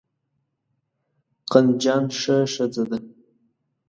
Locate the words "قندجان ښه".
1.51-2.37